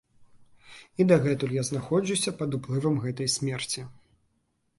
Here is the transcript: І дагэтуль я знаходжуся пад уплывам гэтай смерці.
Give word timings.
І 1.03 1.05
дагэтуль 1.11 1.53
я 1.57 1.63
знаходжуся 1.69 2.29
пад 2.41 2.57
уплывам 2.59 2.97
гэтай 3.05 3.31
смерці. 3.37 3.87